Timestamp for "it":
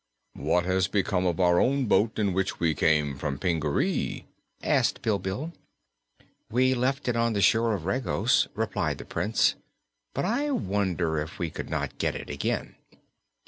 7.07-7.15, 12.15-12.31